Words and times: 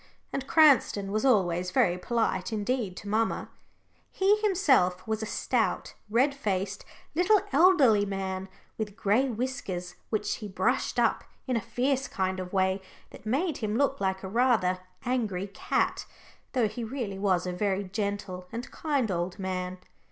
And 0.33 0.47
Cranston 0.47 1.11
was 1.11 1.23
always 1.23 1.69
very 1.69 1.95
polite 1.95 2.51
indeed 2.51 2.97
to 2.97 3.07
mamma. 3.07 3.51
He 4.09 4.37
himself 4.37 5.07
was 5.07 5.21
a 5.21 5.27
stout, 5.27 5.93
red 6.09 6.33
faced, 6.33 6.83
little, 7.13 7.39
elderly 7.53 8.03
man, 8.07 8.49
with 8.79 8.95
gray 8.95 9.29
whiskers, 9.29 9.93
which 10.09 10.37
he 10.37 10.47
brushed 10.47 10.97
up 10.97 11.23
in 11.45 11.55
a 11.55 11.61
fierce 11.61 12.07
kind 12.07 12.39
of 12.39 12.51
way 12.51 12.81
that 13.11 13.27
made 13.27 13.57
him 13.57 13.77
look 13.77 14.01
like 14.01 14.23
a 14.23 14.27
rather 14.27 14.79
angry 15.05 15.45
cat, 15.45 16.07
though 16.53 16.67
he 16.67 16.83
really 16.83 17.19
was 17.19 17.45
a 17.45 17.51
very 17.53 17.83
gentle 17.83 18.47
and 18.51 18.71
kind 18.71 19.11
old 19.11 19.37
man. 19.37 19.77